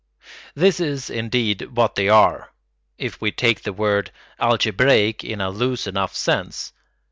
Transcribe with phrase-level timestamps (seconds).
[0.55, 2.49] This is, indeed, what they are,
[2.97, 6.73] if we take the word algebraic in a loose enough sense.